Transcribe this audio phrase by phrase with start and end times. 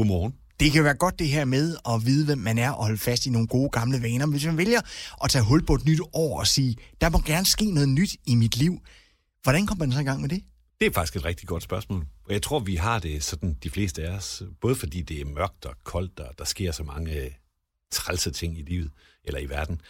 [0.00, 0.34] Godmorgen.
[0.60, 3.26] Det kan være godt det her med at vide, hvem man er og holde fast
[3.26, 4.26] i nogle gode gamle vaner.
[4.26, 4.80] Men hvis man vælger
[5.24, 8.16] at tage hul på et nyt år og sige, der må gerne ske noget nyt
[8.26, 8.80] i mit liv,
[9.42, 10.42] hvordan kommer man så i gang med det?
[10.80, 12.06] Det er faktisk et rigtig godt spørgsmål.
[12.24, 15.24] Og jeg tror, vi har det sådan, de fleste af os, både fordi det er
[15.24, 17.30] mørkt og koldt, og der sker så mange øh,
[17.92, 18.90] trælse ting i livet,
[19.24, 19.80] eller i verden.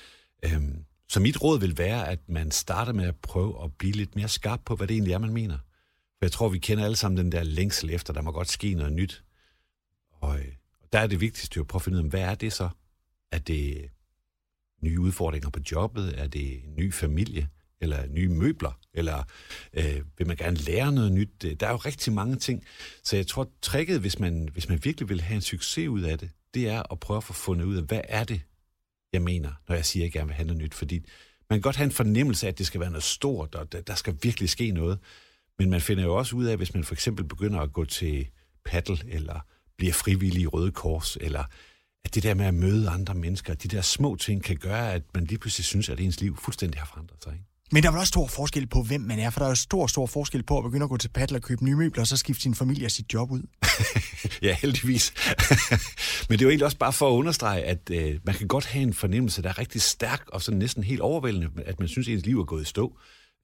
[0.45, 4.17] Øhm, så mit råd vil være, at man starter med at prøve at blive lidt
[4.17, 5.59] mere skarp på, hvad det egentlig er, man mener.
[6.19, 8.75] For jeg tror, vi kender alle sammen den der længsel efter, der må godt ske
[8.75, 9.25] noget nyt.
[10.21, 10.53] Og øh,
[10.93, 12.69] der er det vigtigste jo at prøve at finde ud af, hvad er det så?
[13.33, 13.91] Er det
[14.83, 16.21] nye udfordringer på jobbet?
[16.21, 17.49] Er det en ny familie?
[17.81, 18.79] Eller nye møbler?
[18.95, 19.23] Eller
[19.73, 21.45] øh, vil man gerne lære noget nyt?
[21.45, 22.65] Øh, der er jo rigtig mange ting.
[23.05, 26.19] Så jeg tror, tricket, hvis man, hvis man virkelig vil have en succes ud af
[26.19, 28.41] det, det er at prøve at få fundet ud af, hvad er det,
[29.13, 30.75] jeg mener, når jeg siger, at jeg gerne vil have noget nyt.
[30.75, 30.99] Fordi
[31.51, 33.95] man kan godt have en fornemmelse af, at det skal være noget stort, og der
[33.95, 34.99] skal virkelig ske noget.
[35.59, 38.29] Men man finder jo også ud af, hvis man for eksempel begynder at gå til
[38.65, 39.41] paddle, eller
[39.81, 41.45] bliver frivillig i Røde Kors, eller
[42.05, 45.03] at det der med at møde andre mennesker, de der små ting, kan gøre, at
[45.15, 47.33] man lige pludselig synes, at ens liv fuldstændig har forandret sig.
[47.33, 47.45] Ikke?
[47.73, 49.55] Men der er vel også stor forskel på, hvem man er, for der er jo
[49.55, 52.07] stor, stor forskel på at begynde at gå til paddle og købe nye møbler, og
[52.07, 53.43] så skifte sin familie og sit job ud.
[54.47, 55.13] ja, heldigvis.
[56.29, 58.67] Men det er jo egentlig også bare for at understrege, at øh, man kan godt
[58.67, 62.09] have en fornemmelse, der er rigtig stærk og sådan næsten helt overvældende, at man synes,
[62.09, 62.99] at ens liv er gået i stå.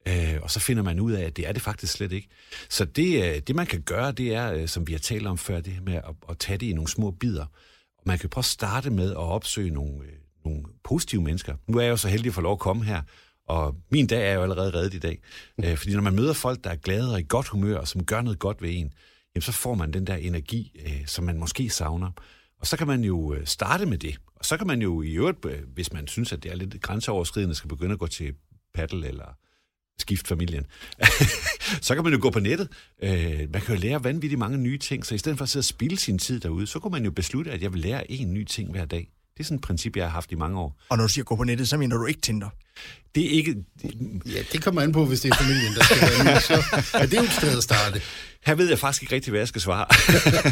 [0.07, 2.27] Øh, og så finder man ud af, at det er det faktisk slet ikke.
[2.69, 5.37] Så det, øh, det man kan gøre, det er, øh, som vi har talt om
[5.37, 7.45] før, det her med at, at tage det i nogle små bidder.
[7.97, 10.13] Og man kan prøve at starte med at opsøge nogle, øh,
[10.45, 11.55] nogle positive mennesker.
[11.67, 13.01] Nu er jeg jo så heldig at få lov at komme her,
[13.47, 15.19] og min dag er jo allerede reddet i dag.
[15.63, 18.05] Øh, fordi når man møder folk, der er glade og i godt humør, og som
[18.05, 18.93] gør noget godt ved en,
[19.35, 22.11] jamen så får man den der energi, øh, som man måske savner.
[22.59, 24.17] Og så kan man jo starte med det.
[24.35, 27.55] Og så kan man jo i øvrigt, hvis man synes, at det er lidt grænseoverskridende,
[27.55, 28.33] skal begynde at gå til
[28.73, 29.35] paddle eller
[29.99, 30.65] skift familien.
[31.81, 32.69] så kan man jo gå på nettet.
[33.03, 35.61] Øh, man kan jo lære vanvittigt mange nye ting, så i stedet for at sidde
[35.61, 38.33] og spille sin tid derude, så kunne man jo beslutte, at jeg vil lære en
[38.33, 39.09] ny ting hver dag.
[39.37, 40.75] Det er sådan et princip, jeg har haft i mange år.
[40.89, 42.49] Og når du siger gå på nettet, så mener du ikke Tinder?
[43.15, 43.55] Det er ikke...
[44.25, 46.41] Ja, det kommer an på, hvis det er familien, der skal være med.
[46.41, 48.01] Så er det jo et sted at starte.
[48.45, 49.85] Her ved jeg faktisk ikke rigtig, hvad jeg skal svare.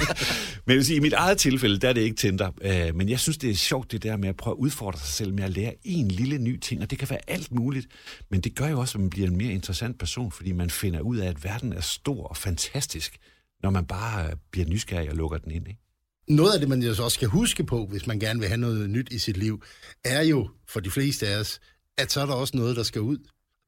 [0.67, 2.51] men sige, i mit eget tilfælde, der er det ikke Tinder.
[2.61, 5.07] Øh, men jeg synes, det er sjovt, det der med at prøve at udfordre sig
[5.07, 6.81] selv med at lære en lille ny ting.
[6.81, 7.87] Og det kan være alt muligt.
[8.31, 10.99] Men det gør jo også, at man bliver en mere interessant person, fordi man finder
[10.99, 13.17] ud af, at verden er stor og fantastisk,
[13.63, 15.67] når man bare bliver nysgerrig og lukker den ind.
[15.67, 15.84] Ikke?
[16.27, 18.89] Noget af det, man jo også skal huske på, hvis man gerne vil have noget
[18.89, 19.63] nyt i sit liv,
[20.03, 21.59] er jo for de fleste af os,
[21.97, 23.17] at så er der også noget, der skal ud.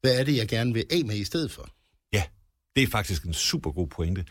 [0.00, 1.70] Hvad er det, jeg gerne vil af med i stedet for?
[2.12, 2.22] Ja,
[2.76, 4.24] det er faktisk en super god pointe.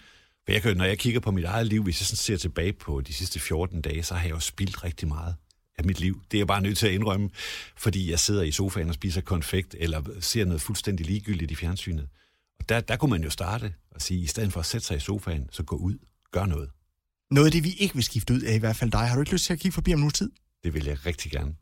[0.45, 2.73] For jeg kan, når jeg kigger på mit eget liv, hvis jeg sådan ser tilbage
[2.73, 5.35] på de sidste 14 dage, så har jeg jo spildt rigtig meget
[5.77, 6.21] af mit liv.
[6.31, 7.29] Det er jeg bare nødt til at indrømme,
[7.77, 12.07] fordi jeg sidder i sofaen og spiser konfekt, eller ser noget fuldstændig ligegyldigt i fjernsynet.
[12.59, 14.97] Og der, der kunne man jo starte og sige, i stedet for at sætte sig
[14.97, 15.97] i sofaen, så gå ud,
[16.31, 16.69] gør noget.
[17.31, 18.99] Noget af det, vi ikke vil skifte ud af, i hvert fald dig.
[19.07, 20.31] Har du ikke lyst til at kigge forbi om nu tid?
[20.63, 21.55] Det vil jeg rigtig gerne.